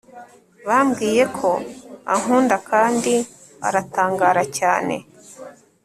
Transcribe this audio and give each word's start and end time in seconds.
bambwiye 0.67 1.23
ko 1.37 1.49
ankunda 2.13 2.55
kandi 2.69 3.13
aratangara 3.67 4.43
cyane 4.57 4.95